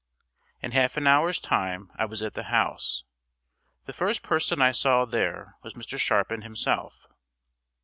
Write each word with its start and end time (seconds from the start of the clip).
In 0.63 0.71
half 0.71 0.97
an 0.97 1.05
hour's 1.05 1.39
time 1.39 1.91
I 1.95 2.05
was 2.05 2.23
at 2.23 2.33
the 2.33 2.45
house. 2.45 3.03
The 3.85 3.93
first 3.93 4.23
person 4.23 4.59
I 4.59 4.71
saw 4.71 5.05
there 5.05 5.57
was 5.61 5.75
Mr. 5.75 5.99
Sharpin 5.99 6.41
himself. 6.41 7.05